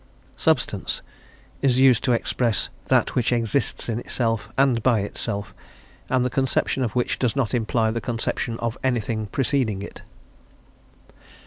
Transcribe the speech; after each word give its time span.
Substance 0.37 1.03
is 1.61 1.77
used 1.77 2.03
to 2.05 2.11
express 2.11 2.69
that 2.85 3.13
which 3.13 3.31
exists 3.31 3.87
in 3.87 3.99
itself 3.99 4.49
and 4.57 4.81
by 4.81 5.01
itself, 5.01 5.53
and 6.09 6.25
the 6.25 6.29
conception 6.31 6.81
of 6.83 6.93
which 6.95 7.19
does 7.19 7.35
not 7.35 7.53
imply 7.53 7.91
the 7.91 8.01
conception 8.01 8.57
of 8.61 8.79
anything 8.83 9.27
preceding 9.27 9.83
it. 9.83 10.01